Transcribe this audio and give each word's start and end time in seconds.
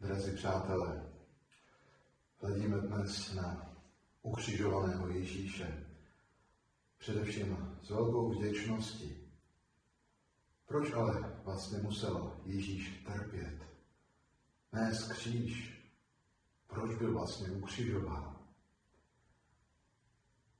Drazí 0.00 0.36
přátelé, 0.36 1.12
hledíme 2.40 2.80
dnes 2.80 3.34
na 3.34 3.72
ukřižovaného 4.22 5.08
Ježíše, 5.08 5.86
především 6.98 7.78
s 7.82 7.90
velkou 7.90 8.30
vděčností. 8.30 9.32
Proč 10.66 10.92
ale 10.92 11.40
vlastně 11.44 11.78
musel 11.78 12.40
Ježíš 12.44 13.04
trpět? 13.06 13.58
Nést 14.72 15.12
kříž. 15.12 15.80
Proč 16.66 16.98
byl 16.98 17.12
vlastně 17.12 17.50
ukřižován? 17.50 18.36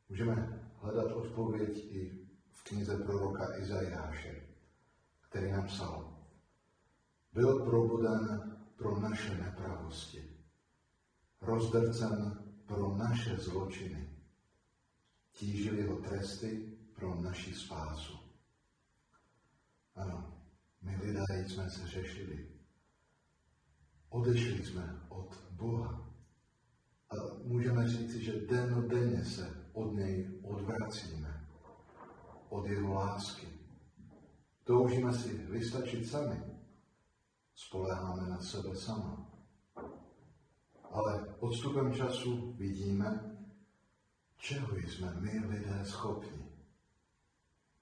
Můžeme 0.09 0.63
hledat 0.77 1.13
odpověď 1.13 1.93
i 1.93 2.29
v 2.53 2.65
knize 2.65 2.97
proroka 2.97 3.59
Izajáše, 3.59 4.43
který 5.29 5.53
nám 5.53 5.67
psal. 5.67 6.17
Byl 7.33 7.65
probuden 7.65 8.60
pro 8.81 9.01
naše 9.01 9.35
nepravosti, 9.35 10.25
rozdrcen 11.41 12.45
pro 12.67 12.97
naše 12.97 13.37
zločiny, 13.37 14.09
tížili 15.33 15.83
ho 15.83 15.97
tresty 15.97 16.79
pro 16.95 17.15
naši 17.15 17.55
spásu. 17.55 18.19
Ano, 19.95 20.33
my 20.83 20.97
lidé 20.97 21.25
jsme 21.47 21.71
se 21.71 21.87
řešili. 21.87 22.49
Odešli 24.09 24.65
jsme 24.65 25.01
od 25.09 25.45
Boha. 25.51 26.11
A 27.11 27.15
můžeme 27.45 27.89
říci, 27.89 28.25
že 28.25 28.41
denně 28.87 29.25
se 29.25 29.67
od 29.73 29.93
něj 29.93 30.41
odvracíme, 30.43 31.47
od 32.49 32.67
jeho 32.67 32.95
lásky. 32.95 33.49
Toužíme 34.65 35.13
si 35.13 35.35
vystačit 35.35 36.09
sami, 36.09 36.60
spoleháme 37.67 38.29
na 38.29 38.41
sebe 38.41 38.77
sama. 38.77 39.27
Ale 40.91 41.35
odstupem 41.41 41.93
času 41.95 42.53
vidíme, 42.53 43.37
čeho 44.37 44.77
jsme 44.77 45.15
my 45.21 45.39
lidé 45.39 45.85
schopni. 45.85 46.49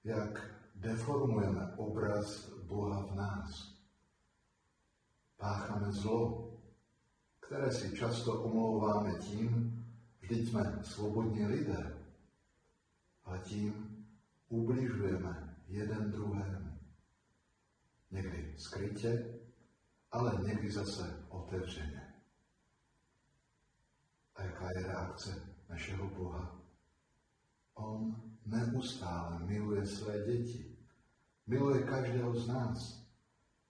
Jak 0.03 0.51
deformujeme 0.75 1.73
obraz 1.77 2.49
Boha 2.49 3.05
v 3.05 3.15
nás. 3.15 3.79
Pácháme 5.37 5.91
zlo, 5.91 6.51
které 7.39 7.71
si 7.71 7.97
často 7.97 8.43
omlouváme 8.43 9.19
tím, 9.19 9.75
vždyť 10.19 10.49
jsme 10.49 10.79
svobodní 10.83 11.45
lidé, 11.45 11.97
ale 13.23 13.39
tím 13.39 13.97
ubližujeme 14.49 15.57
jeden 15.67 16.11
druhému. 16.11 16.79
Někdy 18.11 18.53
skrytě, 18.57 19.38
ale 20.11 20.37
někdy 20.43 20.71
zase 20.71 21.25
otevřeně. 21.29 22.13
A 24.35 24.43
jaká 24.43 24.69
je 24.75 24.87
reakce 24.87 25.55
našeho 25.69 26.09
Boha? 26.09 26.61
On 27.73 28.15
neustále 28.45 29.39
miluje 29.39 29.85
své 29.85 30.25
děti. 30.25 30.77
Miluje 31.47 31.83
každého 31.83 32.35
z 32.35 32.47
nás. 32.47 33.05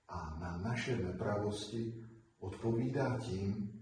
A 0.07 0.39
na 0.39 0.57
naše 0.57 0.97
nepravosti 0.97 2.05
odpovídá 2.39 3.19
tím, 3.19 3.79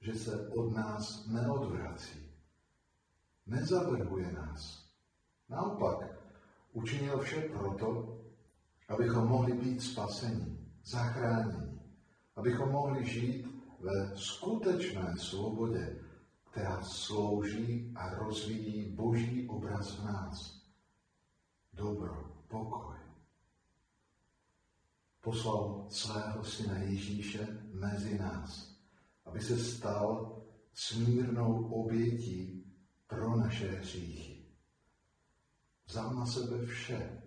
že 0.00 0.14
se 0.14 0.48
od 0.48 0.72
nás 0.72 1.26
neodvrací. 1.26 2.30
Nezavrhuje 3.46 4.32
nás. 4.32 4.90
Naopak, 5.48 6.20
učinil 6.72 7.18
vše 7.18 7.40
proto, 7.40 8.20
abychom 8.88 9.28
mohli 9.28 9.52
být 9.52 9.82
spaseni, 9.82 10.58
zachráněni, 10.84 11.79
abychom 12.36 12.72
mohli 12.72 13.06
žít 13.06 13.46
ve 13.80 14.16
skutečné 14.16 15.14
svobodě, 15.18 16.00
která 16.50 16.82
slouží 16.82 17.92
a 17.96 18.14
rozvíjí 18.14 18.94
boží 18.94 19.48
obraz 19.48 19.98
v 19.98 20.04
nás. 20.04 20.62
Dobro, 21.72 22.32
pokoj. 22.48 22.96
Poslal 25.20 25.86
svého 25.90 26.44
syna 26.44 26.78
Ježíše 26.78 27.46
mezi 27.72 28.18
nás, 28.18 28.76
aby 29.24 29.40
se 29.40 29.58
stal 29.58 30.36
smírnou 30.74 31.64
obětí 31.64 32.66
pro 33.06 33.36
naše 33.36 33.70
hříchy. 33.70 34.44
Vzal 35.86 36.14
na 36.14 36.26
sebe 36.26 36.66
vše, 36.66 37.22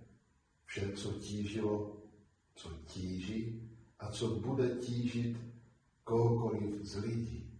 vše, 0.65 0.91
co 0.91 1.13
tížilo, 1.13 1.97
co 2.55 2.69
tíží 2.69 3.72
a 4.03 4.11
co 4.11 4.27
bude 4.27 4.69
tížit 4.75 5.37
kohokoliv 6.03 6.85
z 6.85 6.95
lidí. 6.95 7.59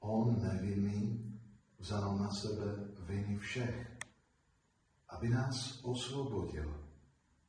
On 0.00 0.42
nevinný 0.42 1.32
vzal 1.78 2.18
na 2.18 2.30
sebe 2.30 2.90
viny 2.98 3.38
všech, 3.38 3.98
aby 5.08 5.28
nás 5.28 5.84
osvobodil, 5.84 6.86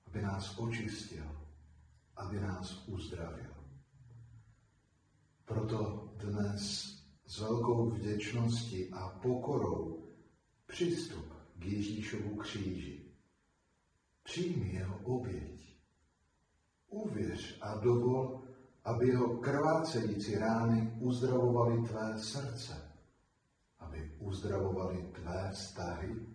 aby 0.06 0.22
nás 0.22 0.60
očistil, 0.60 1.26
aby 2.16 2.40
nás 2.40 2.88
uzdravil. 2.88 3.54
Proto 5.46 6.10
dnes 6.18 6.62
s 7.26 7.40
velkou 7.40 7.90
vděčností 7.90 8.94
a 8.94 9.10
pokorou 9.10 10.10
přistup 10.66 11.34
k 11.56 11.66
Ježíšovu 11.66 12.36
kříži. 12.36 13.06
Přijmi 14.24 14.74
jeho 14.74 14.98
oběť. 15.04 15.75
Uvěř 16.90 17.60
a 17.62 17.78
dovol, 17.78 18.44
aby 18.84 19.08
jeho 19.08 19.38
krvácející 19.38 20.36
rány 20.36 20.98
uzdravovaly 21.00 21.88
tvé 21.88 22.20
srdce, 22.20 22.92
aby 23.80 24.12
uzdravovaly 24.20 25.04
tvé 25.04 25.52
vztahy, 25.54 26.28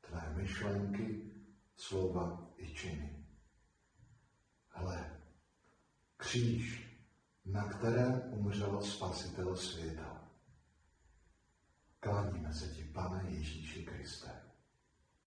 tvé 0.00 0.34
myšlenky, 0.36 1.32
slova 1.76 2.48
i 2.56 2.74
činy. 2.74 3.24
Hle, 4.68 5.20
kříž 6.16 6.90
na 7.44 7.68
kterém 7.68 8.22
umřel 8.32 8.82
spasitel 8.82 9.56
světa. 9.56 10.24
Kláníme 12.00 12.54
se 12.54 12.68
ti, 12.68 12.84
Pane 12.84 13.30
Ježíši 13.30 13.84
Kriste. 13.84 14.49